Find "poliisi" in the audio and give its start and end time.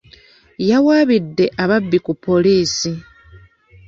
2.25-2.91